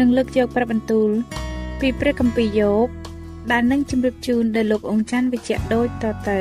[0.00, 1.10] នឹងលើកយកព្រះបន្ទូល
[1.80, 2.86] ពីព្រះគម្ពីរយោប
[3.50, 6.40] ដែលនឹងជម្រាបជូនដល់លោកអង្ចាន់វិជ្ជៈដូចតទៅ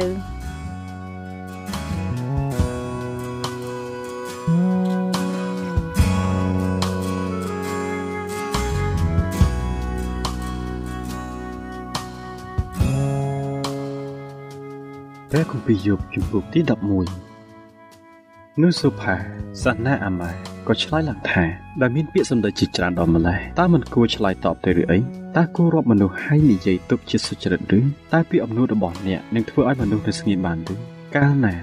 [15.32, 17.29] ព្រះគម្ពីរយោបជំពូកទី11
[18.64, 19.16] នោះសុផា
[19.64, 20.32] សាណាអាម៉ា
[20.68, 21.44] ក៏ឆ្លើយឡើងថា
[21.82, 25.00] ដែលមានពាក្យសម្ដីជាច្រើនដល់ម្លេះតើមិនគួរឆ្លើយតបទៅឬអី
[25.38, 27.80] តើគួររាប់មនុស្សហើយនិយាយទុកជាសុចរិតឬ
[28.14, 30.76] តើពាក្យអំណួតរបស់អ្នកនឹងធ្វើឲ្យមនុស្សទៅស្ងៀមបានឬ
[31.16, 31.56] កាលណា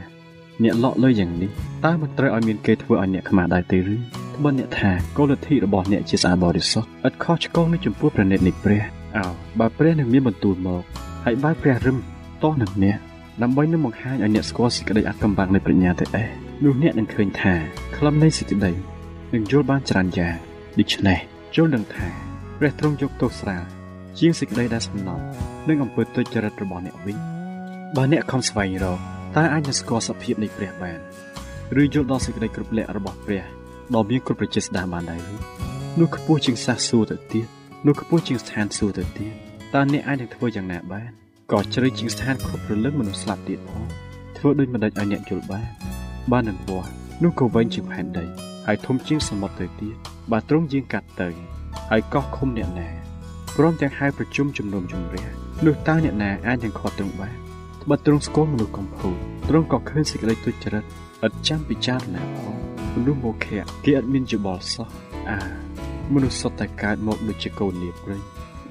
[0.63, 1.51] អ្នកលក់លើយ៉ាងនេះ
[1.85, 3.95] តើមិនត្រូវឲ្យមានគេធ្វើឲ្យអ្នកខ្មាស់ដែរទេឬ
[4.37, 8.83] ត្បិតអ្នកថាគោលលទ្ធិរបស់អ្នកជាស្អាតបរិសុទ្ធឥតខុសឆ្គងនឹងចំពោះព្រះនេតនៃព្រះ
[9.17, 9.27] អោ
[9.59, 10.83] បើព្រះនឹងមានបន្ទូលមក
[11.25, 11.97] ហើយបើព្រះរឹម
[12.43, 12.99] តោះនឹងអ្នក
[13.43, 17.55] ដើម្បីនឹងបង្ហាញឲ្យអ្នកស្គាល់សេចក្តីអត់កំបាំងនៃប្រាជ្ញាទៅអេះ នោះអ្នកនឹងឃើញថា
[17.97, 18.73] ខ្លឹមនៃសេចក្តី
[19.35, 20.37] នឹងយល់បានច្រើនយ៉ាង
[20.79, 21.19] ដូច្នេះ
[21.55, 22.07] យល់ដឹងថា
[22.59, 23.65] ព្រះទ្រង់យកទោសស្រាល
[24.19, 25.21] ជាងសេចក្តីដែលសំណំ
[25.69, 27.17] និងអំពើទុច្ចរិតរបស់អ្នកវិញ
[27.97, 28.99] បើអ្នកខំស្វែងរក
[29.37, 30.99] តើអាចនឹងស្គាល់សភាពនៃព្រះបាន
[31.81, 33.43] ឬយល់ដល់សេចក្តីគ្រប់លក្ខរបស់ព្រះ
[33.95, 35.37] ដ៏មានគ្រប់ប្រជាស្ដាបានដែរឬ
[35.99, 37.47] នោះខ្ពស់ជាងសាសសួរទៅទៀត
[37.87, 39.33] នោះខ្ពស់ជាងស្ថានសួគ៌ទៅទៀត
[39.75, 41.11] តើអ្នកអាចនឹងធ្វើយ៉ាងណាបាន
[41.53, 43.85] ក៏ជ្រៅជាងស្ថានគ្រប់ព្រលឹងមនុស្សស្លាប់ទៀតផង
[44.37, 45.96] ធ្វើដូចមិនដេចឲ្យអ្នកយល់បាន
[46.33, 46.89] បាននឹងពណ៌
[47.23, 48.25] នោះក៏វែងជាងផែនដី
[48.67, 49.95] ហើយធំជាងសមុទ្រទៅទៀត
[50.31, 51.29] បើទ្រង់យាងកាត់ទៅ
[51.91, 52.89] ហើយកោះឃុំអ្នកណា
[53.57, 55.27] ព្រមទាំងហៅប្រជុំជំនុំជម្រះ
[55.67, 57.37] នោះតើអ្នកណាអាចនឹងខាត់ទ្រង់បាន
[57.83, 59.17] ត្បិតទ្រង់ស្គាល់មនុស្សកំពូល
[59.49, 60.85] ទ្រង់ក៏ឃើញសេចក្តីទុច្ចរិត
[61.27, 62.57] ឥតចាំពិចារណាផង
[62.95, 64.89] មនុស្សមកខៈគេឥតមានច្បល់សោះ
[65.31, 65.39] អា
[66.15, 68.19] មនុស្សសុទ្ធតែកើតមកដូចជាកូនលាព្រៃ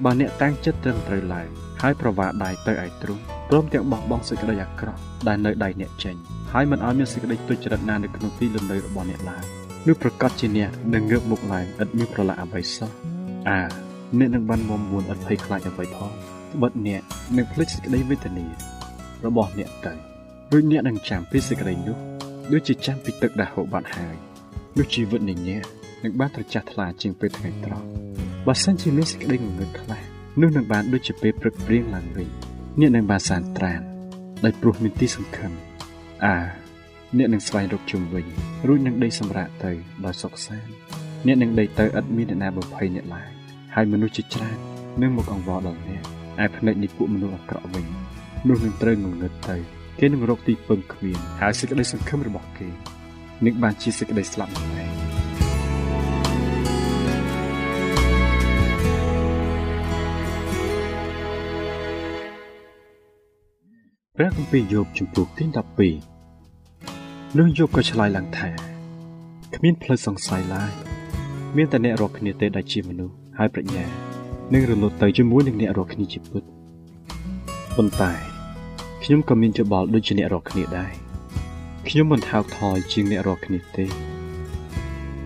[0.04, 1.48] បើអ្នកតាំងចិត្តត្រឹមត្រូវឡើង
[1.82, 6.14] ហើយប្រវាដៃទៅឯទ្រង់ព្រមទាំងបោះបង់សេចក្តីអាក្រក់ដែលនៅដៃអ្នកចេញ
[6.52, 9.44] ហើយមិនឲ្យមានសេចក្តីទុច្ចរិតណានៅក្នុងទីលំនៅរបស់អ្នកឡើយ
[9.86, 12.90] នោះប្រកាសជាអ្នកនឹងងើបមុខឡើងឥតមានប្រឡាក់អ្វីសោះ
[13.48, 13.60] អា
[14.18, 16.10] អ្នកនឹងបានមុំមួនឥតភ័យខ្លាចអ្វីផង
[16.54, 17.02] ត្បិតអ្នក
[17.36, 18.46] នឹងភ្លេចសេចក្តីវេទនា
[19.26, 19.92] របស់អ្នកទៅ
[20.52, 21.96] ដូចអ្នកនឹងចាំពីសេចក្តីនោះ
[22.52, 24.16] ដូចជាចាំពីទឹកដែលហូរបាត់ហើយ
[24.78, 25.62] នោះជីវិតនៃអ្នក
[26.04, 27.86] នឹងបានត្រចះថ្លាជាងពេលថ្ងៃត្រង់
[28.46, 32.28] បើសិនជាមានសេចក្តីងងឹតខ្លះ នោះនឹងបានដូចជាពេលព្រឹកព្រៀងឡើងវិញ
[32.80, 33.80] អ្នកនឹងបានសានត្រាន
[34.44, 35.52] ដោយព្រោះមានទីសង្ឃឹម
[36.24, 36.36] អា
[37.18, 38.26] អ្នកនឹងស្វែងរកជុំវិញ
[38.66, 39.72] រួចនឹងដេកសម្រាកទៅ
[40.04, 40.72] ដោយសុខសាន្ត
[41.26, 43.30] អ្នកនឹងដេកទៅឥតមានអ្នកណាបំភ័យអ្នកឡើយ
[43.74, 44.58] ហើយមនុស្សជាច្រើន
[45.02, 46.02] នឹងមកអង្វរដល់អ្នក
[46.44, 47.86] ឯផ្នែកនៃពួកមនុស្សអាក្រក់វិញ
[48.48, 49.56] នោះនឹងត្រូវងងឹតទៅ
[50.00, 52.68] គេនឹងរកទីពឹងគ្មានហើយសេចក្តីសង្ឃឹមរបស់គេ
[53.44, 55.05] នឹងបានជាសេចក្តីស្លាប់នឹងឯង
[64.18, 65.44] ព្រះគម្ពីរយោបជំពូកទី
[66.26, 68.48] 12នោះយោបក៏ឆ្លើយឡើងថា
[69.54, 70.72] គ្មានផ្លូវសង្ស័យឡើយ
[71.56, 73.84] មានតែអ្នករកគ្នាទេដែលជាមនុស្សហើយប្រាជ្ញា
[74.52, 76.42] នឹងរលត់ទៅជាមួយនឹងអ្នករកគ្នាជាពិត
[77.76, 78.12] ប៉ុន្តែ
[79.04, 80.92] ខ្ញុំក៏មានច្បល់ដូចជាអ្នករកគ្នាដែរ
[81.88, 83.86] ខ្ញុំមិនថោកថយជាងអ្នករកគ្នាទេ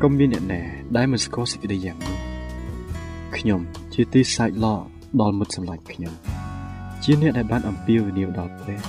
[0.03, 0.63] ក៏មានអ្នកណា
[0.97, 2.19] ដែលមិនស្គាល់សេចក្តីយ៉ាងនោះ
[3.37, 3.61] ខ្ញុំ
[3.95, 4.83] ជាទីសាច់ឡក
[5.21, 6.40] ដល់មិត្តសម្លាញ់ខ្ញុំ
[7.05, 8.81] ជាអ្នកដែលបានអំពាវនាវដល់ព្រះ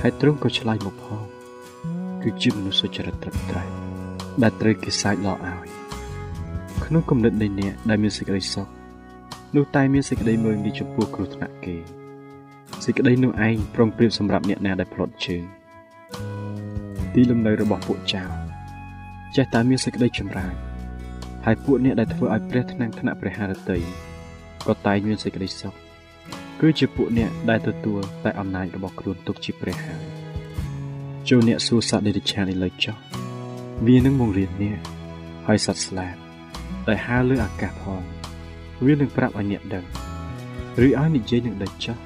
[0.00, 1.24] ហើយទ្រង់ក៏ឆ្លើយមកផង
[2.22, 3.68] គឺជាមនុស្សសុចរិតត្រឹមត្រូវ
[4.42, 5.68] ដែលត្រូវគេសាច់ឡោឲ្យ
[6.84, 8.68] ក្នុងគំនិតនៃអ្នកដែលមានសេចក្តីសុខ
[9.56, 11.76] នោះតែមានសេចក្តីមើលងាយចំពោះគ្រោះថ្នាក់គេ
[12.84, 15.44] សេចក្តីនោះឯងប្រងព្រៀបសម្រាប់អ្នកណាដែលផ្លត់ជើង
[17.14, 18.22] ទីលំនៅរបស់ពួកចៅ
[19.36, 20.54] ចេះតែមានសេចក្តីចម្រើន
[21.44, 23.78] ហើយពួកអ្នកដែលធ្វើឲ្យព្រះថ្នាំងថ្នាក់ព្រះハរតី
[24.66, 25.85] ក៏តែងមានសេចក្តីសុខ
[26.60, 30.04] គឺជាពួកអ្នកដែលទទួលតែអំណាចរបស់ខ្លួនទុកជាព្រះហើយ
[31.28, 32.96] ចូលអ្នកសួរសត្វដេរឆាននេះលើចុះ
[33.86, 34.80] វានឹងបង្រៀនអ្នក
[35.46, 36.16] ហើយសត្វស្លាប
[36.88, 38.02] ដែលហើរលើអាកាសផង
[38.84, 39.84] វានឹងប្រាប់ឲ្យអ្នកដឹង
[40.82, 41.96] ឬឲ្យនិយាយនឹងដេចចុះ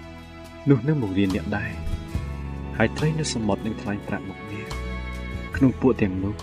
[0.71, 1.71] នោះនឹងបង្រៀនអ្នកដែរ
[2.77, 4.69] ហើយត្រីនៅសមុទ្រនឹងថ្លែងប្រាប់មកអ្នក
[5.57, 6.35] ក្នុងពួកទាំងនោះ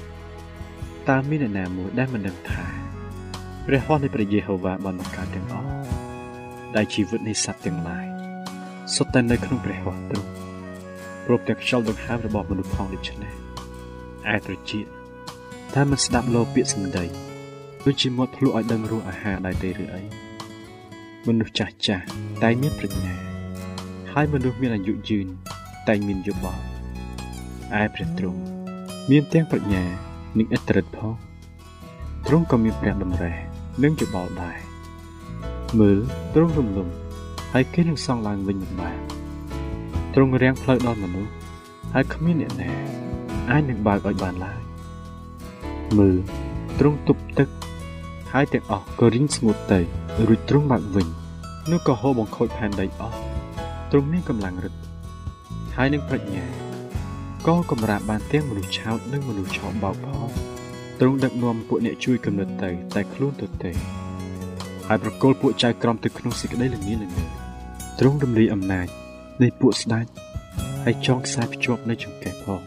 [1.09, 2.65] តើមានអ្នកណាមួយដែលមិនដឹងថា
[3.65, 5.86] ព្រះហស្ថនៃព្រះយេហូវ៉ាបានបង្កើតទាំងអស់
[6.77, 8.05] ដែលជីវិតនៃសត្វទាំងឡាយ
[8.95, 10.31] សុទ្ធតែនៅក្នុងព្រះហស្ថទ្រង់
[11.25, 13.33] ព្រមទាំងខ្យល់ដង្ហើមរបស់មនុស្សផងដូច្នេះ
[14.33, 14.81] ឯត្រជា
[15.75, 17.05] តែមិនស្ដាប់លោពាក្យសម្ដី
[17.85, 20.03] ដូចជាមាត់ភ្លក់ឲ្យដឹងរសអាហារដែរទេឬអី
[21.27, 22.05] មនុស្សចាស់ចាស់
[22.43, 23.13] តែមានប្រាជ្ញា
[24.11, 25.27] ហើយមនុស្សមានអាយុយឺន
[25.87, 26.63] តែមានយោបល់
[27.81, 28.41] ឯព្រះទ្រង់
[29.11, 29.83] មានទាំងប្រាជ្ញា
[30.37, 31.13] និងឥទ្ធិឫទ្ធិផង
[32.27, 33.35] ទ្រង់ក៏មានព្រះតម្រេះ
[33.83, 34.66] និងយោបល់ដែរ
[35.79, 35.97] មើល
[36.33, 36.87] ទ្រង់រំលំ
[37.53, 38.97] ហើយគេនឹងសង់ឡើងវិញមិនបាន
[40.13, 41.31] ទ្រង់រាំងផ្លូវដល់មនុស្ស
[41.93, 42.69] ហើយគ្មានអ្នកណា
[43.51, 44.59] អាចនឹងបើកឲ្យបានឡើយ
[45.97, 46.17] មើល
[46.79, 47.49] ទ្រង់ទប់ទឹក
[48.31, 49.79] ហើយទាំងអស់ក៏រីងស្ងួតទៅ
[50.27, 51.07] រួចទ្រង់បើកវិញ
[51.71, 53.17] នោះក៏ហូរបង្ខូចផែនដីអស់
[53.91, 54.73] ទ្រង់មានកម្លាំងរឹត
[55.75, 56.45] ហើយនឹងប្រាជ្ញា
[57.47, 60.29] ក៏កម្រាបបានទាំងមនុស្សឆោតនិងមនុស្សឆោបបោកផង
[60.99, 63.71] ទ្រង់ដឹកនាំពួកអ្នកជួយកំណត់ទៅតែខ្លួនទៅទេ
[64.87, 67.13] ហើយប្រគល់ពួកចៅក្រមទៅក្នុងសេចក្តីល្ងាល្ង
[67.99, 68.87] ទ្រង់រំលាយអំណាច
[69.41, 70.05] នៃពួកស្ដេច
[70.83, 72.61] ហើយចងខ្សែភ្ជាប់នៅចង្កេះផង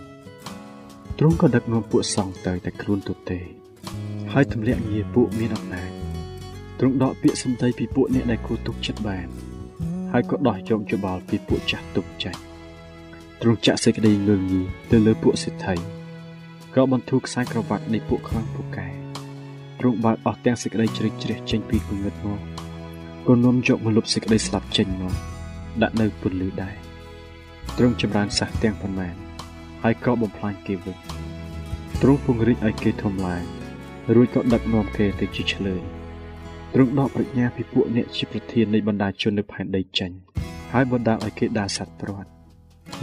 [1.19, 3.41] ទ្រង់ក៏ដឹកនាំពួកសង្ឃទៅតែខ្លួនទៅទេ
[4.33, 5.91] ហើយទម្លាក់ងារពួកមានអំណាច
[6.79, 9.29] ទ្រង់ដកពាក្យសម្ដីពីពួកអ្នកដែលគួរទុកចិត្តបាន
[10.13, 12.41] ហើយក៏ដោះយកច្បល់ពីពួកចាស់ទុកចាច់
[13.41, 15.75] ទ្រង់ចាក់សេចក្តីងើងងាយទៅលើពួកសិទ្ធិ
[16.75, 18.89] ក៏បន្ធូរខ្សែក្រវ៉ាត់នៃពួកខ្លាំងពូកែ
[19.81, 22.41] ទ្រង់បើកអស់ទាំងសេចក្តីជ្រេកជ្រះចេញពីគំនិតមក
[23.29, 25.15] ក៏នាំយកមកលុបសេចក្តីស្លាប់ចេញមក
[25.83, 26.77] ដាក់នៅពន្លឺដែរ
[27.77, 29.15] ទ្រង់ចម្រើនសះទាំងប៉ុន្មាន
[29.83, 30.97] ហើយក៏បំផ្លាញគេវិញ
[32.03, 33.43] ទ្រង់ពង្រីកឲ្យគេធំឡើង
[34.15, 35.83] រួចក៏ដឹកនាំគេទៅជាឆ្លើយ
[36.75, 40.11] ទ្រង់ដកប្រាជ្ញាពីពួកអ្នកជាប្រធាននៃបណ្ដាជននៅផែនដីចេញ
[40.73, 42.31] ហើយបណ្ដាលឲ្យគេដើរសត្វព្រាត់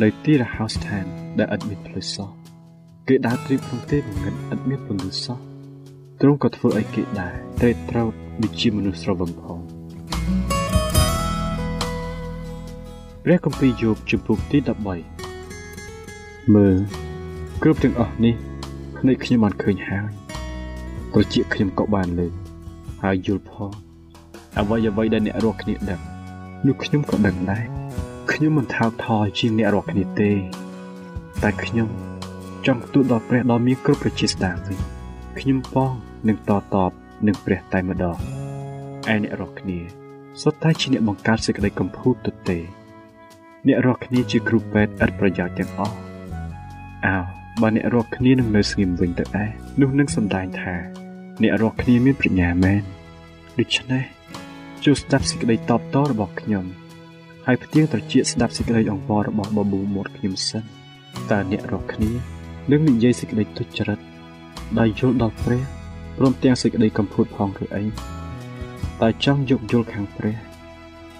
[0.01, 1.05] នៅទីរហោស្ថាន
[1.39, 2.29] ដែលឥតមានផ្លូវសោះ
[3.07, 5.46] គេដើរត្រៀមក្នុងទេបង្ងិតឥតមានពន្លឺសោះ
[6.21, 9.59] ទ្រង់ក៏ធ្វើឲ្យគេដើរត្រេតត្រោតដូចជាមនុស្សស្រវឹងផង
[13.23, 14.57] ព្រះគម្ពីរយោបជំពូកទី
[15.37, 16.77] 13មើល
[17.61, 18.35] គ្រប់ទាំងអស់នេះ
[18.97, 20.09] ភ្នែកខ្ញុំបានឃើញហើយ
[21.13, 22.27] ត្រចៀកខ្ញុំក៏បានលើ
[23.03, 23.71] ហើយយល់ផង
[24.57, 26.01] អ្វីអ្វីដែលអ្នករស់គ្នាដឹង
[26.65, 27.65] នោះខ្ញុំក៏ដឹងដែរ
[28.31, 30.31] ខ្ញុំមិនថោកថយជាងអ្នករស់គ្នាទេ
[31.43, 31.89] តែខ្ញុំ
[32.65, 34.77] ចង់ទូលដល់ព្រះដ៏មានគ្រប់ប្រជាស្ដាវិញ
[35.39, 35.93] ខ្ញុំផង
[36.27, 36.91] នឹងតតប
[37.27, 38.17] នឹងព្រះតែម្ដង
[39.11, 39.79] ឯអ្នករស់គ្នា
[40.41, 42.57] សុទ្ធតែជាអ្នកបង្កើតសេចក្តីកំពូតទៅទេ
[43.67, 45.97] អ្នករស់គ្នាជាគ្រូពេទ្យឥតប្រយោជន៍ទាំងអស់
[47.05, 47.17] អោ
[47.61, 49.45] បើអ្នករស់គ្នានឹងនៅស្ងៀមវិញទៅឯ
[49.81, 50.75] នោះនឹងសម្ដែងថា
[51.41, 52.81] អ្នករស់គ្នាមានប្រាជ្ញាមែន
[53.59, 54.03] ដូច្នេះ
[54.83, 56.65] ចូលស្ដាប់សេចក្តីតបតរបស់ខ្ញុំ
[57.45, 60.63] ហើយផ្ទៀងត្រចៀកស្ដាប់សេចក្តីអង្វររបស់បប៊ូមាត់ខ្ញុំសិន
[61.31, 62.11] តើអ្នករស់គ្នា
[62.71, 63.99] នឹងនិយាយសេចក្តីទុច្ចរិត
[64.79, 65.61] ដោយយល់ដល់ព្រះ
[66.17, 67.83] ព្រមទាំងសេចក្តីកំពូតផងឬអី
[69.01, 70.35] តើចង់យកយល់ខាងព្រះ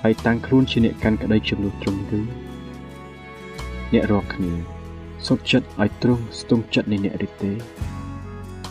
[0.02, 2.22] ហើយតាំងខ្លួនជាអ្នកកាន់ក្តីជំនួសត្រង់ឬ
[3.94, 4.52] អ្នករកគ្នា
[5.28, 7.52] សុខចិត្តឲ្យទ្រង់ស្ទង់ចិត្តនៃអ្នកឬទេ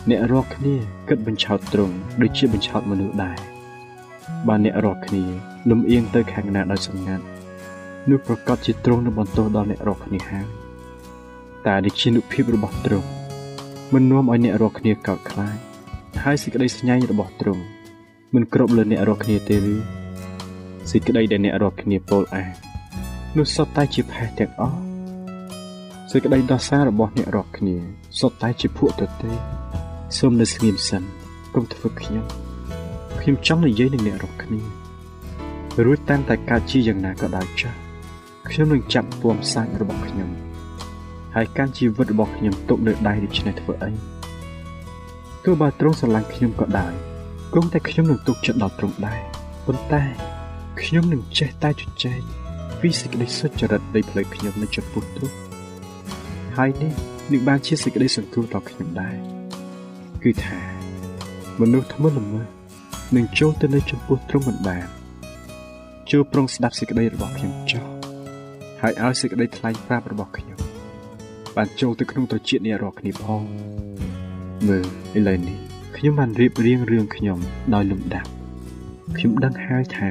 [0.09, 0.75] អ្នករកគ្នា
[1.09, 3.37] គិតបញ្ឆោតទ្រង់ដូចជាបញ្ឆោតមនុស្សដែរ
[4.47, 5.23] បើអ្នករកគ្នា
[5.69, 7.25] លំអៀងទៅខាងណាដោយសម្ងាត់
[8.09, 10.47] នោះប្រកាសជាទ្រង់នឹងបន្ទោសដល់អ្នករកគ្នាហើយ
[11.67, 13.07] តែនេះជានុភាពរបស់ទ្រង់
[13.93, 15.66] មិននាំឲ្យអ្នករកគ្នាកោតខ្លាច
[16.23, 17.63] ហើយសេចក្តីស្ញាញ់របស់ទ្រង់
[18.33, 19.75] មិនគ្រប់លើអ្នករកគ្នាទេឬ
[20.91, 22.49] សេចក្តីដែលអ្នករកគ្នាពោលអាង
[23.37, 24.79] នោះសុទ្ធតែជាផេះទាំងអស់
[26.11, 27.75] សេចក្តីដោះសាររបស់អ្នករកគ្នា
[28.19, 29.31] សុទ្ធតែជាភក់ទៅទេ
[30.17, 31.03] សូមនៅស្ងៀមសិន
[31.55, 32.25] កុំធ្វើខ្ញុំ
[33.19, 34.61] ខ្ញុំចង់និយាយនឹងអ្នករកគ្នា
[35.85, 37.77] រួចតាមតែកើតជាយ៉ាងណាក៏ដោយចាស់
[38.49, 40.29] ខ្ញុំនឹងចាប់ពំសាច់របស់ខ្ញុំ
[41.35, 44.16] ហើយកាន់ជីវិតរបស់ខ្ញុំទុកនៅដៃដូច្នេះធ្វើអី
[45.49, 46.93] ទោះបើទ្រង់ស្រឡាញ់ខ្ញុំក៏ដោយ
[47.53, 49.21] គង់តែខ្ញុំនឹងទុកចិត្តដល់ទ្រង់ដែរ
[49.65, 50.03] ប៉ុន្តែ
[50.81, 52.21] ខ្ញុំនឹងចេះតែជជែក
[52.79, 55.35] ពីសេចក្តីសុចរិតនៃផ្លូវខ្ញុំនៅចំពោះទ្រង់
[56.57, 56.91] ហើយនេះ
[57.31, 59.15] នឹងបានជាសេចក្តីសង្គ្រោះដល់ខ្ញុំដែរ
[60.23, 60.59] គឺថា
[61.61, 62.47] មនុស្សធ្ងន់ល្មើស
[63.15, 64.87] នឹងចូលទៅនៅចំពោះទ្រង់មិនបាន
[66.11, 67.83] ចូលប្រុងស្ដាប់សេចក្តីរបស់ខ្ញុំចោះ
[68.81, 70.59] ហើយឲ្យសេចក្តីថ្លែងប្រាប់របស់ខ្ញុំ
[71.55, 73.43] បានចូលទៅក្នុងត្រចៀកអ្នករាល់គ្នាផង
[74.67, 74.85] មើល
[75.17, 75.57] ឥឡូវនេះ
[75.97, 77.37] ខ្ញុំបានរៀបរៀងរឿងខ្ញុំ
[77.73, 78.29] ដោយលំដាប់
[79.17, 80.09] ខ្ញុំដឹងហើយថា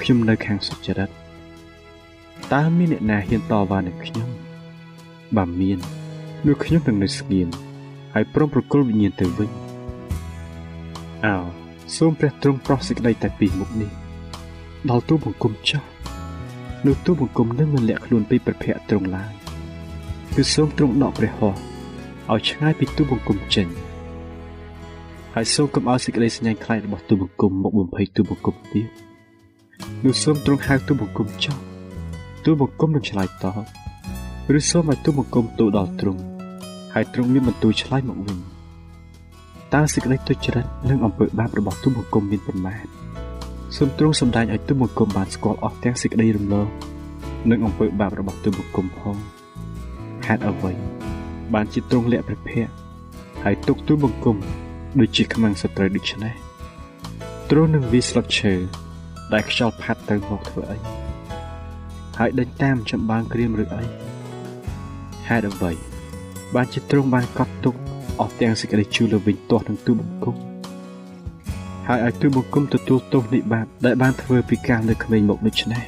[0.00, 1.10] ខ្ញុំនៅខាងសុចរិត
[2.52, 4.28] តើមានអ្នកណាហ៊ានតវ៉ានឹងខ្ញុំ
[5.36, 5.78] បើមាន
[6.46, 7.48] នោះខ្ញុំនឹងនៅស្ងៀម
[8.14, 9.50] ហើយព្រមប្រគល់វិញ្ញាណទៅវិញ
[11.26, 11.36] អោ
[11.96, 13.90] សូមព្រះទ្រង់ប្រោះសេចក្តីតែពីមុខនេះ
[14.90, 15.82] ដល់ទូបង្គំចោះ
[16.86, 19.32] នោះទូបង្គំនឹងមិនលាក់ខ្លួនពីព្រះភ័ក្រទ្រង់ឡើយ
[20.34, 21.65] គឺសូមទ្រង់ដកព្រះហស្ថ
[22.32, 23.66] ឲ្យឆ្ងាយពីទូបង្គំចេញ
[25.34, 28.86] ហើយសូមកុំឲ្យសេចក្តីសញ្ញាខ្លាចរបស់ទូបង្គំមកបំភ័យទូបង្គំទៀត
[30.04, 31.56] នោះសូមទ្រង់ហៅទូបង្គំចោះ
[32.44, 36.22] ទូបង្គំនឹងឆ្លើយតបឬសូមឲ្យទូបង្គំទូដល់ទ្រង់
[36.94, 38.38] ហើយទ្រង់មានបន្ទូលឆ្លើយមកវិញ
[39.74, 42.86] តើសេចក្តីទុច្ចរិតនិងអំពើបាបរបស់ទូបង្គំមានប៉ុន្មាន
[43.76, 46.66] សូមទ្រង់សម្ដែងឲ្យទូបង្គំបានស្គាល់អស់ទាំងសេចក្តីរំលង
[47.50, 49.16] និងអំពើបាបរបស់ទូបង្គំផង
[50.26, 50.95] ហេតុអ្វី
[51.54, 52.72] បានជាទ្រង់លាក់ព្រះភ័ក្រ
[53.44, 54.36] ហើយទុកទូបង្គំ
[54.98, 56.34] ដូចជាខ្មាំងសត្រូវដូច្នេះ
[57.50, 58.54] ទ្រង់នឹងវាស្លឹកឈើ
[59.32, 60.78] ដែលខ្យល់ផាត់ទៅមកធ្វើអី
[62.18, 63.84] ហើយដេញតាមចម្បាំងក្រៀមឬអី
[65.28, 65.72] ហេតុអ្វី
[66.54, 67.74] បានជាទ្រង់បានកត់ទុក
[68.20, 70.36] អស់ទាំងសេចក្តីជឿលើវិញទាស់នឹងទូបង្គំ
[71.86, 75.82] ហើយឲ្យទូបង្គំទទួលទោសនៃបាបដែលបានធ្វើពីកាលនៅក្មេងមកដូច្នេះ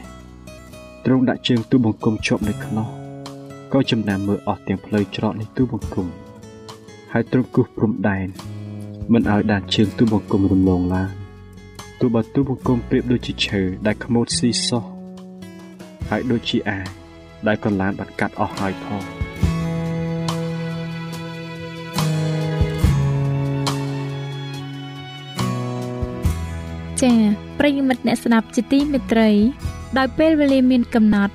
[1.05, 3.08] ទ្រង់ដាក់ជើងទូបង្គំជាប់នៅខ្នោះ
[3.73, 6.07] ក៏ចំណាំមើលអស់ទាំងផ្លូវច្រកនៃទូបង្គំ
[7.13, 8.27] ហើយទ្រង់គូសព្រំដែន
[9.13, 11.11] មិនឲ្យដានជើងទូបង្គំរំលងឡើយ
[12.01, 14.85] ទូបើទូបង្គំប្រៀបដូចជាឈើដែលខ្មោចស៊ីសោះ
[16.09, 16.81] ហើយដូចជាអា
[17.47, 19.03] ដែលកន្លានបានកាត់អស់ហើយផង
[27.01, 27.17] ចា៎
[27.59, 29.31] ប្រិយមិត្តអ្នកស្ដាប់ជាទីមេត្រី
[29.99, 31.35] ដោយពេលវេលាមានកំណត់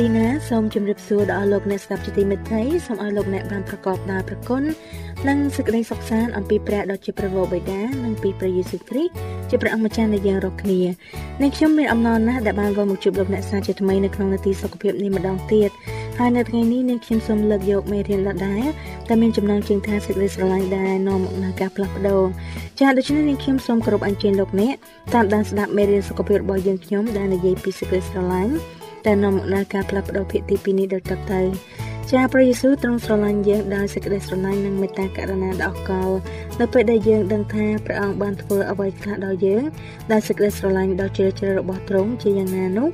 [0.00, 4.62] ចា៎នាងខ្ញុំឌីណាសូមជម្រាបសួរដល់លោកអ្នកស្ដាប់ជាទីមេត្រីសូមឲ្យលោកអ្នកបានប្រកបដោយព្រះគុណ
[5.28, 9.12] និងសេចក្តីសុខសាន្តអំពីព្រះដ៏ជាព្រះវរបិតានិងពីព្រះយេស៊ូវគ្រីស្ទ
[9.50, 10.80] ជាព្រះអង្គម្ចាស់នៃយើងរាល់គ្នា
[11.40, 15.70] នាងខ្ញុំមានអំណរណាស់ដែលបានវិលមកជួបលោកអ្នកសាជាថ្មីនៅក្នុងនាទីសុខភាពនេះម្ដងទៀត
[16.18, 18.64] ហើយនៅថ្ងៃនេះនាងខ្ញុំសូមលើកយកមេរៀនដដែល
[19.08, 22.22] ដែលមានចំណងជើងថាសេចក្តីស្រឡាញ់ដែលនាំមកនូវការផ្លាស់ប្ដូរ
[22.80, 24.74] ចា៎ដូច្នេះនាងខ្ញុំសូមគោរពអញ្ជើញលោកអ្នក
[25.14, 28.54] តាមដានស្ដាប់មេរៀនសុខភាពរបស់យើងខ្ញុំដែលនិយាយពីសេចក្តីស្រឡាញ់
[29.06, 31.40] ដែលនាំមកដល់ការផ្លាស់ប្ដូរភាគទី2នេះដល់តទៅ
[32.12, 36.10] ចាព្រះយេស៊ូវទ្រង់ស្រឡាញ់យើងដោយសេចក្តីស្រឡាញ់និងមេត្តាករុណាដ៏អកល
[36.60, 39.62] នៅពេលដែលយើងដឹងថាព្រះអង្គបានធ្វើអ្វីខ្លះដល់យើង
[40.12, 42.88] ដោយសេចក្តីស្រឡាញ់ដ៏ជ្រាលជ្រៅរបស់ទ្រង់ជាយ៉ាងណានោះ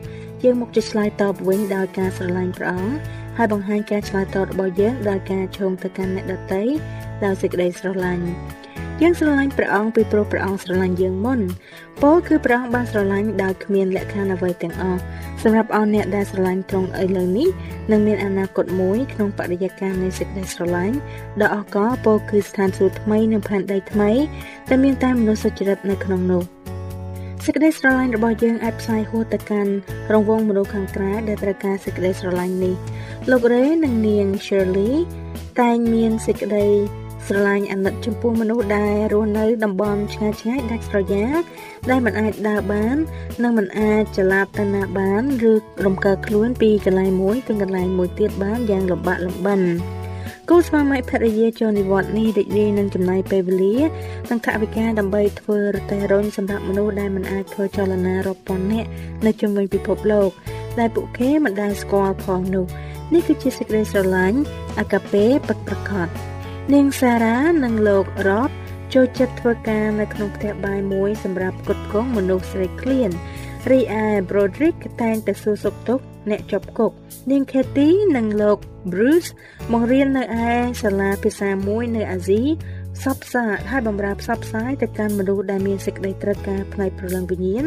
[0.45, 2.95] យើងមកជាឆ្លើយតបវិញដោយការស្រឡាញ់ព្រះអង្គ
[3.37, 6.63] ហើយបង្ហាញការឆ្លើយតបរបស់យើងដោយការឈោងទៅកាន់អ្នកដទៃ
[7.25, 8.25] ដោយសេចក្តីស្រឡាញ់
[9.03, 11.41] យើងស្រឡាញ់ព្រះអង្គពីព្រោះព្រះអង្គស្រឡាញ់យើងមុន
[12.03, 15.01] ពោលគឺព្រះអង្គបានស្រឡាញ់ដោយគ្មានលក្ខខណ្ឌអ្វីទាំងអស់
[15.43, 17.49] សម្រាប់អស់អ្នកដែលស្រឡាញ់ត្រង់ឥឡូវនេះ
[17.91, 20.97] នឹងមានអនាគតមួយក្នុងបរិយាកាសនៃសេចក្តីស្រឡាញ់
[21.43, 24.11] ដ៏អស្ចារ្យពោលគឺស្ថានសួគ៌ថ្មីនិងផែនដីថ្មី
[24.69, 26.43] ដែលមានតែមនុស្សសុចរិតនៅក្នុងនោះ
[27.45, 29.73] សេចក្តីស្រឡាញ់របស់យើងអាចផ្សាយហួសទៅកាន់
[30.13, 32.75] រង្វង់មនុស្សខាងក្រៅដែលត្រូវការសេចក្តីស្រឡាញ់នេះ
[33.31, 34.93] លោករ៉េនិងនាង Shirley
[35.61, 36.67] តែងមានសេចក្តី
[37.27, 41.37] ស្រឡាញ់អាណិតចំពោះមនុស្សដែលរស់នៅតំបន់ឆ្ងាយឆ្ងាយដាច់ស្រយាល
[41.91, 42.97] ដែលមិនអាចដើរបាន
[43.43, 49.61] និងមិនអាចចល័តទៅណាបានឬរំកើខ្លួនពីកន្លែងមួយទៅកន្លែងមួយទៀតបានយ៉ាងលំបាកលំបិន
[50.49, 53.77] គូស្វាមីភរិយាចូលនិវត្តន៍នេះរីករាយនឹងចំណាយពេលវេលា
[54.31, 58.89] និងថវិកាដើម្បីធ្វើរទេះរុញសម្រាប់មនុស្សដែលមិនអាចធ្វើចលនារាប់ពាន់នាក់
[59.27, 60.31] នៅជុំវិញពិភពលោក
[60.79, 62.65] ដែលពួកគេមិនដែលស្គាល់ផងនោះ
[63.15, 64.39] នេះគឺជាសេចក្តីស្រឡាញ់
[64.79, 66.30] អាកាពេពិតប្រាកដ
[66.75, 68.51] នាងសារ៉ានិងលោករ៉ប
[68.95, 73.11] ចូលចិត្តធ្វើការនៅក្នុងផ្ទះបាយមួយសម្រាប់គុតគងមនុស្សស្រីក្លៀន
[73.71, 76.93] រីឯ Broderick តែងតែសួរសុខទុក្ខអ្នកជាប់គុក
[77.31, 78.59] នាង Katy និងលោក
[78.93, 79.31] Bruce
[79.73, 80.49] បង្រៀននៅឯ
[80.83, 82.43] សាលាភាសាមួយនៅអាស៊ី
[82.97, 87.65] ផ្សព្វផ្សាយហើយបម្រើផ្សព្វផ្សាយទៅកាន់មនុស្សដែលមានសេចក្តីត្រូវការផ្នែកព្រលឹងវិញ្ញាណ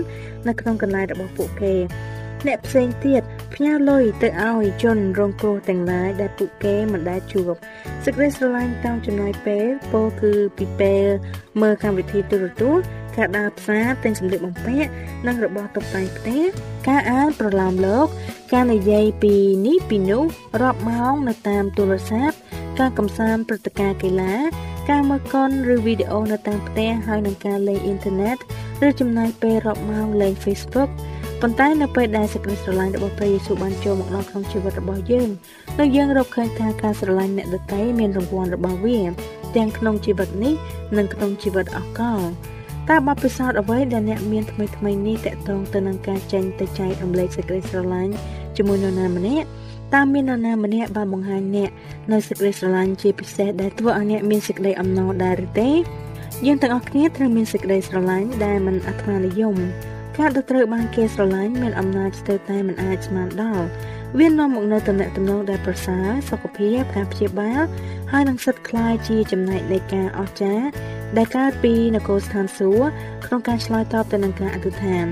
[0.48, 1.76] នៅក្នុងកន្លែងរបស់ពួកគេ
[2.48, 3.22] អ្នកផ្សេងទៀត
[3.56, 7.54] ផ្ញើលុយទៅឲ្យជនរងគ្រោះទាំងឡាយដែលពួកគេមិនដែលជួប
[8.04, 11.06] សេចក្តីស្រឡាញ់តាមចំណាយពេលពោលគឺពីពេល
[11.62, 12.84] មើលកម្មវិធីទូរទស្សន៍
[13.18, 14.90] ការដើរផ្សារទិញសម្លៀកបំពាក់
[15.28, 16.42] និងរបស់តុបតែងផ្ទះ
[16.88, 18.08] ការអានប្រឡោមលោក
[18.54, 19.36] ការនិយាយពី
[19.68, 20.24] នេះពីនោះ
[20.62, 22.36] រាប់ម៉ោងនៅតាមទូរស័ព្ទ
[22.80, 24.36] ការកំសាន្តព្រឹត្តិការណ៍កីឡា
[24.90, 28.38] ការមើលកុនឬវីដេអូនៅតាមផ្ទះហើយនឹងការលេងអ៊ីនធឺណិត
[28.88, 30.90] ឬចំណាយពេលរាប់ម៉ោងលេង Facebook
[31.46, 35.30] ប៉ុន្តែនៅពេលដែលសេចក្តីស្រឡាញ់របស់ព្រះយេស៊ូវបានចូលមកដល់ក្នុងជីវិតរបស់យើង
[35.80, 39.00] នោះយើងរកឃើញថាការស្រឡាញ់អ្នកដទៃមានរង្វាន់របស់វា
[39.56, 40.54] ទាំងក្នុងជីវិតនេះ
[40.98, 42.22] និងក្នុងជីវិតអកល
[42.90, 48.14] តើបទពិសោធន៍អ្វីដែលអ្នកមានថ្មីថ្មីនេះតកតងទៅនឹងការចេញទៅចែករំលែកសេចក្តីស្រឡាញ់
[48.58, 49.48] ជាមួយនរណាម្នាក់
[49.94, 51.70] តើមាននរណាម្នាក់បានបង្ហាញអ្នក
[52.12, 55.70] នៅសេចក្តីស្រឡាញ់ជាពិសេសដែលធ្វើឲ្យអ្នកមានសេចក្តីអំណរដែរឬទេ
[56.46, 59.58] យើងទាំងអស់គ្នាត្រូវមានសេចក្តីស្រឡាញ់ដែលមិនអាត្មានិយម
[60.20, 63.66] ការដែលត្រូវបានគេស្រឡាញ់មានអំណាចស្ទើរតែមិនអាចស្មានដល់
[64.20, 67.62] វានាំមកនូវតំណែងតំណងដែលប្រសើរសុខភាពការព្យាបាល
[68.16, 70.68] ហើយនឹងសិតខ្លាយជាចំណែកនៃការអស្ចារ្យ
[71.18, 72.88] ដែលកើតពីនគរស្ថានសួគ៌
[73.26, 75.06] ក្នុងការឆ្លើយតបទៅនឹងការអធិដ្ឋាន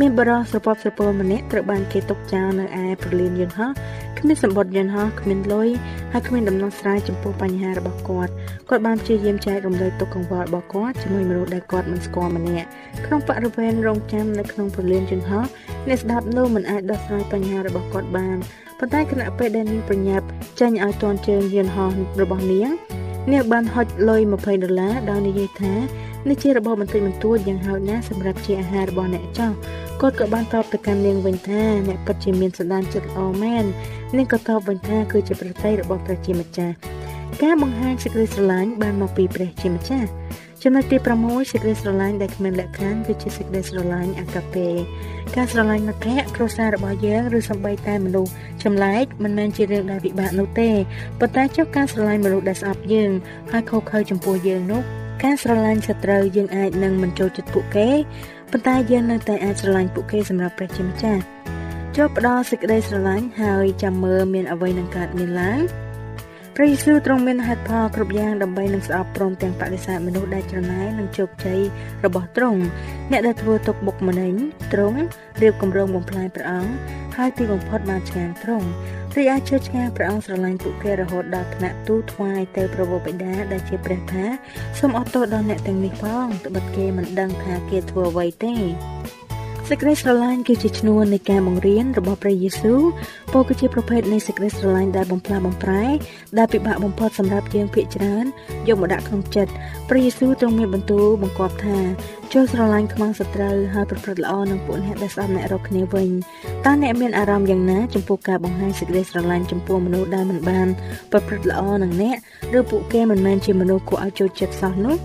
[0.00, 3.70] មានបរិសស្រពស្រពលម្នាក់ត្រូវបានគេຕົកចោលនៅឯប្រលានយន្តហោះ
[4.18, 5.68] គ្មានសម្បត្តិយន្តហោះគ្មានលុយ
[6.12, 8.32] ហើយគ្មានដំណោះស្រាយចំពោះបញ្ហារបស់គាត់
[8.68, 12.68] គាត់បានព្យាយាមចែករំលែកទុកកង្វល់របស់គាត់ជាមួយមនុស្សដែលគាត់មិនស្គាល់ម្នាក់
[13.06, 15.44] ក្នុងបរិវេណរងចាំនៅក្នុងប្រលានយន្តហោះ
[15.88, 18.38] អ្នកស្ដាប់នោះមិនអាចដោះស្រាយបញ្ហារបស់គាត់បាន
[18.84, 20.26] ប៉ុន្តែគណៈពេលដែលនាងប្រញាប់
[20.60, 21.90] ចាញ់ឲ្យទាន់ជើងយន្តហោះ
[22.22, 22.70] របស់នាង
[23.32, 25.74] នាងបានហុចលុយ20ដុល្លារដោយនិយាយថា
[26.28, 29.52] នេះជារបបបន្តិចបន្តួចយ៉ាងហោចណាស់សម្រាប់ជាអាហាររបស់អ្នកចោះ
[30.00, 33.64] គាត់ក៏បានតបទៅកាន់នាងវិញថាអ្នកពិតជាមានសន្តានចិត្តល្អមែន
[34.16, 36.74] នាងក៏តបវិញថាគឺជាប្រតិរបស់ព្រះជាម្ចាស់
[37.42, 40.08] ការបង្ហាញសេចក្តីស្រឡាញ់បានមកពីព្រះជាម្ចាស់
[40.64, 44.68] ចំណុចទី6សេចក្តីស្រឡាញ់ដែលគ្មានលក្ខខណ្ឌគឺជាសេចក្តីស្រឡាញ់អាកាពេ
[45.36, 50.70] ការស្រឡាញ់មិត្តភ័ក្តិគ្រួសាររបស់យើងឬសូម្បីតែមនុស្សចម្លែកមិនមែនជារឿងដែលពិបាកនោះទេ
[51.20, 53.10] ប៉ុន្តែចុះការស្រឡាញ់មនុស្សដែលស្អប់យើង
[53.50, 54.82] ហើយខុសខើចំពោះយើងនោះ
[55.22, 57.90] ការស្រឡាញ់សត្រូវយើងអាចនឹងមិនចូលចិត្តពួកគេ
[58.50, 61.22] ប៉ុន្តែយើងនៅតែអាចស្រឡាញ់ពួកគេសម្រាប់ព្រះជាម្ចាស់
[61.96, 65.60] ចូលផ្ដល់សេចក្តីស្រឡាញ់ហើយចាំមើលមានអ្វីនឹងកើតមានឡើង
[66.56, 71.60] ព្រះយេស៊ូវទ្រង់មានហេតុផលគ្រប់យ៉ាងដើម្បីនឹងស្អប់ព្រមទាំងបដិសេធមនុស្សដែលច្រណែននិងជោគជ័យ
[72.04, 72.60] របស់ទ្រង់
[73.10, 74.34] អ្នកដែលធ្វើទុកបុកម្នេញ
[74.72, 74.98] ទ្រង់
[75.42, 76.72] រៀបគម្រោងបំផ្លាញព្រះអង្គ
[77.16, 78.68] ហើយទីបំផុតបានឆ្ងាញ់ទ្រង់
[79.16, 84.24] រីឯជឿឆ្ងាយព្រះអង្គស្រឡាញ់ពួកគេរហូតដល់ថ្នាក់ទូថ្វាយទៅប្រពោបិតាដែលជាព្រះថា
[84.78, 88.54] សូមអត់ទោសដល់អ្នកទាំងនេះផងត្បិតគេមិនដឹងថាគេធ្វើអ្វីទេ
[89.68, 92.80] សេចក្តីស្រឡាញ់គឺជាឈ្នួននៃការបង្រៀនរបស់ព្រះយេស៊ូវ
[93.32, 95.84] ពោលគឺជាប្រភេទនៃសេចក្តីស្រឡាញ់ដែលបំផ្លាស់បំប្រែ
[96.38, 98.24] ដែលពិបាកបំផុតសម្រាប់យើងភាគច្រើន
[98.68, 99.52] យកមកដាក់ក្នុងចិត្ត
[99.88, 101.78] ព្រះយេស៊ូវទ្រង់មានបន្ទូលបង្គាប់ថា
[102.32, 106.08] ចូលស្រឡាញ់ខ្មាំងសត្រូវហើយប្រព្រឹត្តល្អនឹងពួកអ្នកដែលស្ដាប់អ្នករកគ្នាវិញ
[106.64, 110.68] តើអ្នកមានអារម្មណ៍យ៉ាងណាចំពោះការបង្ហាញសេចក្តីស្រឡាញ់ចំពោះមនុស្សដែលមិនបាន
[111.12, 112.16] ប្រព្រឹត្តល្អនឹងអ្នក
[112.58, 114.96] ឬពួកគេមិនមែនជាមនុស្សគួរឲ្យចូលចិត្តសោះនោះ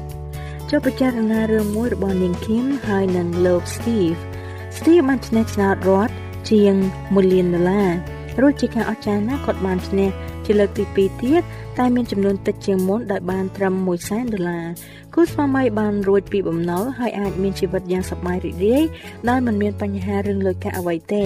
[0.70, 4.20] ចូលពិចារណារឿងមួយរបស់នាងឃីមហើយនឹងលោក Steve
[4.78, 6.14] Steve បានឈ្នះឆ្នោតរដ្ឋ
[6.50, 7.92] ជាង1លានដុល្លារ
[8.42, 10.10] រួចជាការអស្ចារ្យណាស់គាត់បានឈ្នះ
[10.46, 11.42] ជាលើកទី2ទៀត
[11.78, 14.66] តែមានចំនួនតិចជាងមុនដោយបានត្រឹម1សែនដុល្លារ
[15.14, 18.84] គូស្វាមីបានរួចពីបំណុលហើយអាចមានជីវិតយ៉ាងសប្បាយរីករាយ
[19.30, 21.26] ដោយមិនមានបញ្ហារឿងលុយកាក់អ្វីទេ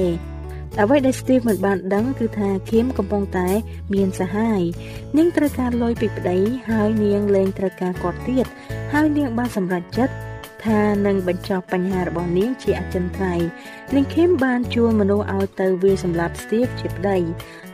[0.80, 3.50] អ្វីដែល Steve មិនបានដឹងគឺថាគីមកំពុងតែ
[3.94, 4.62] មានសហាយ
[5.18, 6.38] នាងត្រូវការលុយពីប្តី
[6.70, 8.46] ហើយនាងលែងត្រូវការគាត់ទៀត
[8.94, 10.14] ហើយនាងបានសម្រេចចិត្ត
[10.66, 13.48] ថានឹងបញ្ចប់បញ្ហារបស់នាងជាអចិន្ត្រៃយ៍
[13.96, 17.18] នាងខេមបានជួលមនុស្សឲ្យទៅវាសម្លាប់ Steve ជាប្តី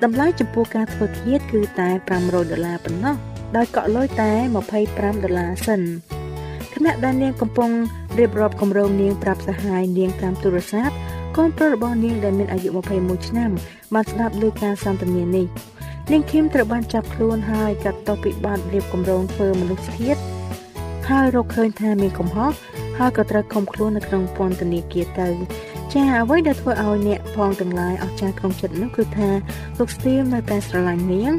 [0.04, 3.15] តម្លៃចំពោះការធ្វើឃាតគឺតែ500ដុល្លារប៉ុណ្ណោះ
[3.58, 4.32] ដោយកក់លុយតែ
[4.76, 5.82] 25ដុល្លារសិន
[6.73, 7.71] ខណៈដែលនាងកំពុង
[8.19, 10.95] រៀបរាប់គម្រោងនាងប្រាប់សហាយនាងតាមទូរស័ព្ទ
[11.38, 12.69] កូនប្រុសរបស់នាងដែលមានអាយុ
[13.00, 13.52] 21ឆ្នាំ
[13.93, 15.45] បានស្ដាប់លើការសន្ទនានេះ
[16.12, 20.17] នាងឃីមត្រូវបានចាប់ខ្លួនហើយកាត់ទោសពីបទរៀបគម្រោងធ្វើមនុស្សឃាត
[21.10, 22.54] ហើយរកឃើញថាមានកំហុស
[22.98, 25.28] ហើយក៏ត្រូវឃុំខ្លួននៅក្នុងពន្ធនាគារទៅ
[25.93, 29.30] ចាអ្វីដែលធ្វើឲ្យអ្នកផងទាំងឡាយអស្ចារ្យក្នុងចិត្តនោះគឺថា
[29.78, 31.32] លោកស្ទីមនៅតែស្រឡាញ់នាង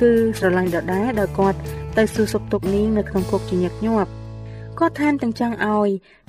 [0.00, 1.58] គឺស្រឡាញ់ដដែលដោយគាត់
[1.98, 4.10] ទៅសួរសុខទុក្ខនាងនៅក្នុងគុកជាញឹកញាប់
[4.78, 5.88] គាត់ថែមទាំងចង់ឲ្យ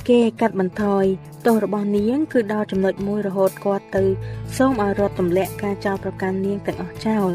[0.10, 1.04] គេកាត់បន្ថយ
[1.46, 4.04] ទោសរបស់នាង គឺដល់ចំណុចមួយរហូតគាត់ទៅ
[4.58, 7.30] សូមឲ្យរដ្ឋទម្លាក់ការចោទប្រកាន់នាងទាំងអស់ចោល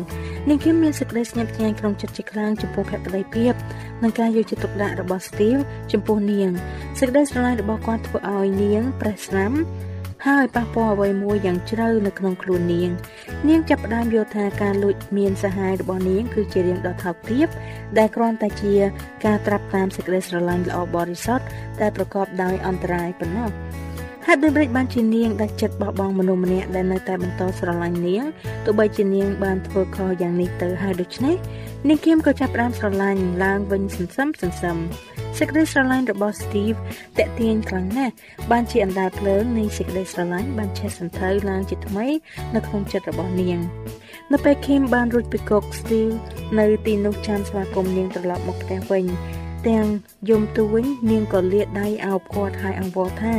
[0.48, 3.52] នាងគឹមមានសេចក្តីស្ញប់ស្ញែងក្នុងចិត្តជាខ្លាំងចំពោះភក្តីភាព
[4.02, 5.61] និងការយកចិត្តទុកដាក់របស់ Steve
[5.92, 6.50] ចំពោះនាង
[6.98, 9.52] សេចក្តីស្រឡាញ់របស់គាត់ធ្វើឲ្យនាងប្រេះស្រាំ
[10.26, 12.90] ហើយប៉ះពាល់អ្វីមួយយ៉ាងជ្រៅនៅក្នុងខ្លួននាង
[13.48, 17.48] នាងចាប់ផ្ដើមយល់ថាការលួចមានសហាយរបស់នាងគឺជារឿងដ៏ថោកទាប
[17.98, 18.74] ដែលគ្រាន់តែជា
[19.24, 21.44] ការត្រាប់តាមសេចក្តីស្រឡាញ់ល្អបរិសុទ្ធ
[21.81, 23.50] តែប្រកបដោយអន្តរាយប៉ុណ្ណោះ
[24.26, 28.24] ហេតុដូចម្តេចបានជានាងដាច់ចិត្តបោះបង់មនុស្សម្នាក់ដែលនៅតែបន្តស្រឡាញ់នាង
[28.64, 31.37] ទោះបីជានាងបានធ្វើខុសយ៉ាងនេះទៅហើយដូច្នេះ
[31.88, 34.76] នាងគៀមក៏ចាប់ផ្ដើមស្រឡាញ់ឡើងវិញសន្សឹមសន្សឹម
[35.38, 36.78] សេចក្តីស្រឡាញ់របស់ Steve
[37.18, 38.12] តាក់ទាញខ្លាំងណាស់
[38.50, 42.06] បានជាអណ្ដាតភ្លើងនៃសេចក្តីស្រឡាញ់បានឆេះសន្ធៅឡើងជាថ្មី
[42.54, 43.58] នៅក្នុងចិត្តរបស់នាង
[44.32, 46.14] នៅពេល Kim បានរួចពីគុក Steve
[46.58, 49.06] នៅទីនោះចាំស្វាគមន៍នាងត្រឡប់មកផ្ទះវិញ
[49.68, 49.87] ទាំង
[50.29, 53.35] យំទៅវិញនាងក៏លាដៃអោបគាត់ហើយអង្វរថា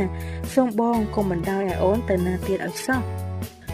[0.54, 3.00] សូមបងកុំបណ្ដោយឲ្យអូនទៅណាទៀតឲ្យសោះ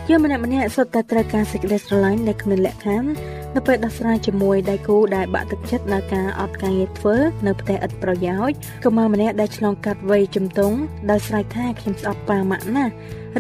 [0.09, 3.09] យើងម្នាក់ម្នាក់សុទ្ធតែត្រូវការសេចក្តីស្រឡាញ់ដែលគ្មានលក្ខខណ្ឌ
[3.55, 10.77] នៅពេលដោះស្រាយជាមួយដៃគូដែលបាក់ទឹកចិត្តនៅការអត់ការងារធ្វើនៅផ្ទះឥតប្រយោជន៍កុមារម្នាក់ដែលឆ្លងកាត់វ័យជំទង់
[11.11, 12.93] ដោយស្រែកថាខ្ញុំស្អប់ប៉ាម៉ាក់ណាស់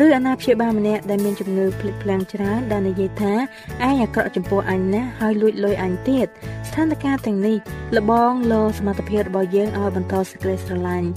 [0.04, 6.26] ឬអាណាព្យាបាលម្នាក់ដែលមានជំងឺភ្លេចភ្លាំងច្រើនដែលនិយាយថាឯងអាក្រក់ចំពោះអញណាហើយលួចលុយអញទៀត
[6.68, 7.56] ស្ថានភាពទាំងនេះ
[7.96, 11.08] លបងលោសមត្ថភាពរបស់យើងឲ្យបន្តសេចក្តីស្រឡាញ់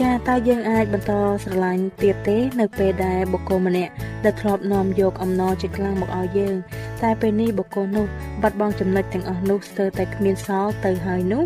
[0.00, 1.12] ចាតើយើងអាចបន្ត
[1.44, 3.92] ស្រឡាញ់ទៀតទេ នៅពេលដែលបុគ្គលម្នាក់
[4.24, 6.54] ដែលធ្លាប់នាំយកអំណរជាខ្លាំងមកឲ្យយើង
[7.02, 8.06] តែពេលនេះបុគ្គលនោះ
[8.42, 11.44] បាត់បង់ចំណុចទាំងអស់នោះស្ទើរតែគ្មានសល់ទៅហើយនោះ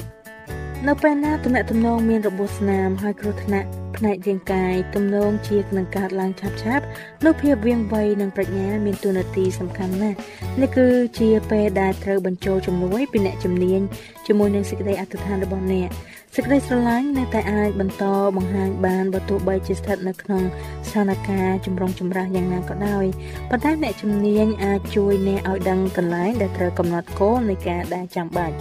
[0.88, 6.84] នៅពេលណាតំណែងទំនងមានរបួសស្នាមហើយគ្រោះថ្នាក់ ផ្នែករាងកាយទំនងជានឹងកើតឡើងឆាប់ឆាប់
[7.24, 10.16] នោះភាពវៀងវៃនិងប្រាជ្ញាមានតួនាទីសំខាន់ណាស់
[10.60, 10.86] នេះគឺ
[11.18, 13.80] ជាពេលដែលត្រូវបញ្ចូលជំនួយពីអ្នកជំនាញ
[14.26, 15.88] ជាមួយនឹងសេចក្តីអធិដ្ឋានរបស់អ្នក
[16.36, 18.04] សេចក្តីស្រឡាញ់នៅតែអាចបន្ត
[18.36, 20.42] បង្ហាញបានបើទោះបីជាស្ថិតនៅក្នុង
[20.88, 23.04] ស្ថានភាពចម្រុងចម្រាស់យ៉ាងណាក៏ដោយ
[23.50, 28.56] ប៉ុន្តែអ្នកជំនាញអាចជួយអ្នកឲ្យដឹងកន្លែងដែលត្រូវកំណត់គោលនៃការដែលចាំបាច់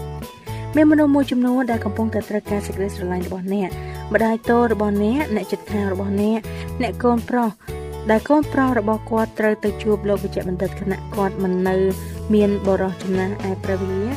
[0.75, 3.69] មានមនុស្សមួយចំនួនដែលកំពុងតែត្រូវការសេចក្តីស្រឡាញ់របស់អ្នក
[4.13, 6.39] ម្ដាយតូរបស់អ្នកអ្នកចិត្តខាងរបស់អ្នក
[6.81, 7.51] អ្នកកូនប្រុស
[8.09, 11.75] ដែលកូនប្រុសរបស់គាត់ត្រូវទៅជួបលោកវិជ្ជបណ្ឌិតគណៈគាត់មិននៅ
[12.33, 14.09] មានបរោះចំណាស់ឯព្រះវិហារ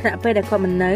[0.00, 0.92] ខណៈពេលដែលគាត់មិននៅ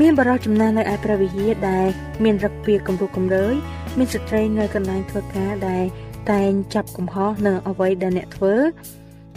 [0.00, 1.86] មានបរោះចំណាស់នៅឯព្រះវិហារដែល
[2.24, 3.54] មានរឹកពីគំរុកគំរើយ
[3.98, 5.84] មានស្ត្រីនៅកន្លែងធ្វើការដែល
[6.32, 8.54] តែងចាប់កំហុសនឹងអ្វីដែលអ្នកធ្វើ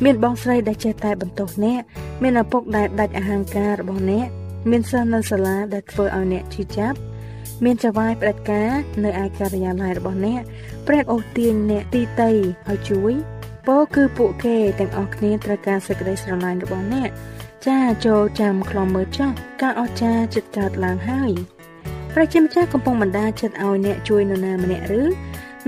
[0.03, 1.81] មានបងស្រីដែលចេះតែបន្ទោសអ្នក
[2.23, 4.27] មានឪពុកដែលដាច់អហង្ការរបស់អ្នក
[4.69, 6.97] មានសិស្សនៅសាលាដែលធ្វើឲ្យអ្នកឈឺចាប់
[7.65, 8.71] មានចវាយផ្ដាច់ការ
[9.05, 10.41] នៅឯការិយាល័យរបស់អ្នក
[10.87, 12.31] ព្រះអូសទាញអ្នកទីតី
[12.69, 13.13] ឲ្យជួយ
[13.67, 17.09] ពោគឺពួកគេទាំងអស់គ្នាត្រូវការសេចក្តីស្រឡាញ់របស់អ្នក
[17.67, 21.31] ចាចូលចាំខ្លំមើលចោះការអស្ចារ្យចិត្តកើតឡើងហើយ
[22.13, 25.03] ប្រជាម្ចាស់កំពុងបណ្ដាចិត្តឲ្យអ្នកជួយនរណាម្នាក់ឬ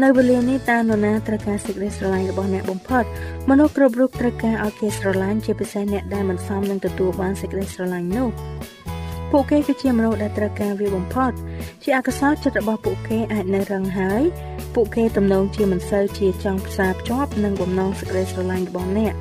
[0.03, 3.03] នៅវេលានេះតើនរណាត្រូវការសេចក្តីស្រឡាញ់របស់អ្នកបំផុត
[3.49, 8.27] មនុស្សគ្រប់រូបត្រូវការឲ្យគេស្រឡាញ់ជាពិសេសអ្នកដែលមិនសមនឹងទទួលបានសេចក្តីស្រឡាញ់នោះ
[9.31, 11.31] ពួកគេគឺជាមនុស្សដែលត្រូវការវាបំផុត
[11.83, 14.23] ជាអកុសលចិត្តរបស់ពួកគេអាចនៅរឹងហើយ
[14.75, 19.13] ពួកគេទំនងជាមិនសូវជាចង់ផ្សារភ្ជាប់នឹងបំណងសេចក្តីស្រឡាញ់របស់អ្នក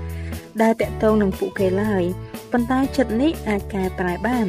[0.62, 2.02] ដែលតកតងនឹងពួកគេឡើយ
[2.52, 4.46] ប៉ុន្តែចិត្តនេះអាចកែប្រែបាន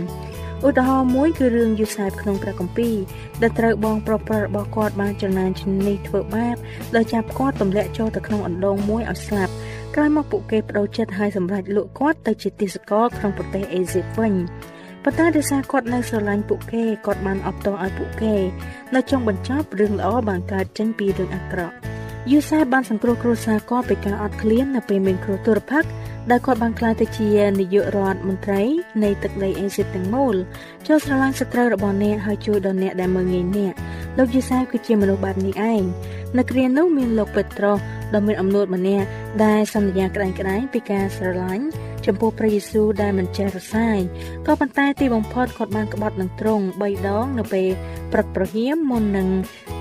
[0.67, 2.95] ឧទាហរណ៍មួយគឺរឿងយូសែបក្នុងព្រះគម្ពីរ
[3.41, 6.56] ដែលត្រូវបងប្រុសប្រុសរបស់គាត់បានចំណានជំនេះធ្វើបាប
[6.95, 9.54] ដោយចាប់គាត់ទម្លាក់ចូលទៅក្នុងអណ្ដូងមួយឲ្យស្លាប់
[9.95, 14.34] ក្រោយមកពួកគេបដូរចិត្តហើយសម្រេចលក់គាត់ទៅជាទាសករក្នុងប្រទេសអេស៊ីបវិញ
[15.03, 18.35] ប៉ុន្តែដោយសារគាត់នៅស្រឡាញ់ពួកគេគាត់បានអបតឲ្យពួកគេ
[18.95, 21.75] នៅចុងបញ្ចប់រឿងល្អបានកើតចេញពីរឿងអាក្រក់
[22.31, 25.89] យូសែបានសង្គ្រោះគ្រួសារគាត់ពីការអត់ឃ្លាននៅពេលមានគ្រោះទុរភិក្ស
[26.29, 28.61] ដែលគាត់បានក្លាយទៅជានាយករដ្ឋមន្ត្រី
[29.03, 30.35] នៃទឹកដីអេស៊ីបទាំងមូល
[30.87, 33.73] ចូលស្រឡាញ់សត្រូវរបស់អ្នកហើយជួយដល់អ្នកដែលមើងងាយអ្នក
[34.17, 35.83] លោកយូសែគឺជាមនុស្សបែបនេះឯង
[36.37, 37.77] នៅគ្រានោះមានលោកពេត្រុស
[38.13, 39.07] ដ៏មានអំណួតម្នាក់
[39.43, 41.65] ដែលសន្យាក្តែងក្តែងពីការស្រឡាញ់
[42.05, 43.99] ចំពោះព្រះយេស៊ូវដែលមិនចេះរសាយ
[44.45, 47.69] ក៏ប៉ុន្តែទីបំផុតគាត់បានក្បត់នឹងទ្រង់3ដងនៅពេល
[48.13, 49.27] ព្រឹកប្រហៀមមុននឹង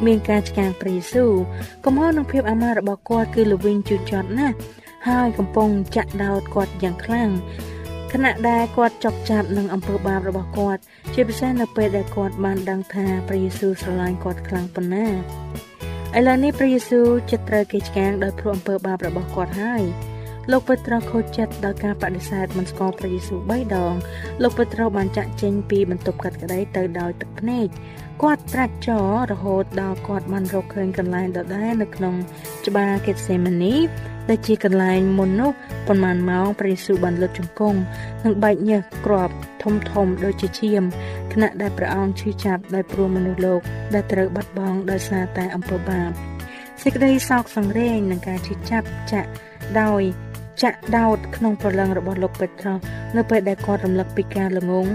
[0.06, 1.32] មានការឆ្កាងព្រះយេស៊ូវ
[1.84, 4.56] កំហុសនឹងភាពអាម៉ាស់របស់គាត់គឺល្វីងជូរចត់ណាស់
[5.08, 7.30] ហើយកំពុងចាក់ដោតគាត់យ៉ាងខ្លាំង
[8.12, 10.80] ខណៈដែលគាត់ចុកចាប់នឹងអំពើបាបរបស់គាត់
[11.14, 15.06] ជាពិសេសនៅពេលដែលគាត់បានដឹងថាព្រះយេស៊ូវស្រឡាញ់គាត់ខ្លាំងប៉ុណ្ណា
[16.18, 19.82] ឥឡូវនេះព្រះយេស៊ូវចិត្តត្រូវគេឆ្កាងដោយព្រោះអំពើបាបរបស់គាត់ហើយ
[20.50, 23.94] លោកពេត្រុសខូចចិត្តដោយការបដិសេធមិនស្គាល់ព្រះយេស៊ូវ3ដង
[24.42, 27.66] លោកពេត្រុសបានចាក់ចេញពីបន្ទប់កាត់ក្តីទៅដោយទឹកភ្នែក
[28.22, 32.14] គាត់ត្រាច់ចររហូតដល់គាត់បានរកឃើញកន្លែងដដែលនៅក្នុង
[32.66, 33.74] ច្បារកេតសេម៉ានី
[34.28, 35.50] ដែលជាកន្លែងមុននោះ
[35.88, 37.78] ប៉ុន្មានម៉ោងព្រះយេស៊ូវបានលុតជង្គង់
[38.24, 40.82] និងបែកញើសគ្រាប់ធំធំដូចជាឈាម
[41.32, 43.60] ខណៈដែលព្រះអង្គឈឺចាប់ដោយព្រោះមនុស្សលោក
[43.94, 46.10] ដែលត្រូវបាត់បង់ដោយសារតែអំពើបាប
[46.82, 49.30] សេចក្តីសោកសង្រេងនឹងការឈឺចាប់ចាក់
[49.80, 50.02] ដោយ
[50.62, 52.78] ចាក់ដោតក្នុងប្រឡឹងរបស់លោកពេត្រុស
[53.16, 54.86] នៅពេលដែលគាត់រំលឹកពីការល្ងង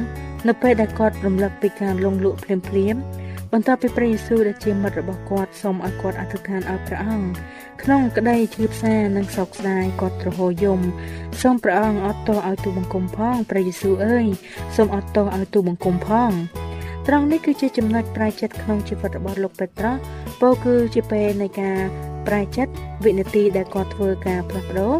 [0.48, 2.96] នៅពេលដែលគាត់រំលឹកពីការលងលក់ភ្លាមភ្លាម
[3.52, 7.30] បន្ទាប់ពីព្រះយេស៊ូវដែលជាមិត្តរបស់គាត់សូមឲ្យគាត់អធិដ្ឋានឲ្យព្រះអង្គ
[7.84, 10.80] ក្នុងក្តីឈឺផ្សានិងសោកស្ដាយគាត់ទ្រហោយំ
[11.42, 14.26] សូមព្រះអង្គអត់ទោសឲ្យទូបង្គំផងព្រះយេស៊ូវអើយ
[14.76, 16.32] សូមអត់ទោសឲ្យទូបង្គំផង
[17.08, 19.98] ត្រង់នេះគឺជាចំណុចប្រែចិត្តក្នុងជីវិតរបស់លោកពេត្រុស
[20.42, 21.80] ពោលគឺជាពេលនៃការ
[22.28, 22.74] ប្រែចិត្ត
[23.06, 24.94] វិនាទីដែលគាត់ធ្វើការផ្លាស់ប្ដូរ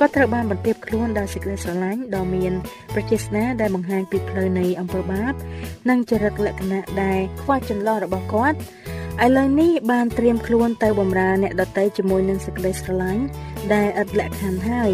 [0.00, 2.52] គាត់ត្រូវបានបន្ទាបខ្លួនដោយសេចក្តីស្រឡាញ់ដ៏មាន
[2.94, 5.34] ប្រជាស្នាដែលបង្ហាញពីផ្លូវនៃអំពើបាប
[5.90, 8.58] និងចរិតលក្ខណៈដែលខ្វះចន្លោះរបស់គាត់
[9.24, 13.22] ឥឡូវនេះបានត្រៀមខ្លួនទៅបម្រើអ្នកដតីជាមួយនឹងសេចក្តីស្រឡាញ់
[13.74, 14.90] ដែលឥតលក្ខខណ្ឌហើយ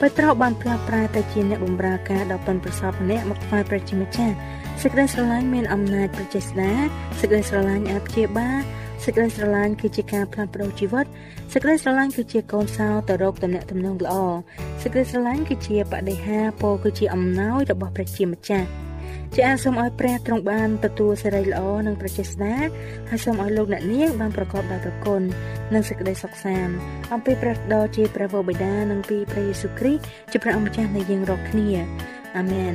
[0.00, 4.34] ពេត្រុសបានផ្លាស់ប្រែទៅជាអ្នកបម្រើការដ៏ប៉ិនប្រសប់ម្នាក់មកថ្វាយព្រះជាម្ចាស់
[4.82, 6.70] សេចក្តីស្រឡាញ់មានអំណាចប្រជាស្នា
[7.20, 8.58] សេចក្តីស្រឡាញ់អាចព្យាបាល
[9.04, 11.06] សេចក្តីស្រឡាញ់គឺជាការផ្លាស់ប្ដូរជីវិត
[11.52, 14.14] សេចក្តីស្រឡាញ់គឺជាកូនសោទៅរកតំណែងតំណងល្អ
[14.82, 18.68] សេចក្តីស្រឡាញ់គឺជាបដិហាពោគឺជាអំណោយរបស់ព្រះជាម្ចាស់
[19.34, 22.56] ជាអាសូមឲ្យព្រះទ្រង់បានទទួលសេរីល្អនិងប្រជាស្ដា
[23.10, 25.22] ហើយសូមឲ្យលោកអ្នកនាងបានប្រកបដោយព្រះគុណ
[25.74, 26.74] និងសេចក្តីសុខសាន្ត
[27.12, 31.68] អំពីព្រះដ៏ជាព្រះវរបិតានិងពីព្រះយេស៊ូវគ្រីស្ទជាព្រះអម្ចាស់នៃយើងរាល់គ្នា
[32.36, 32.74] អាមែន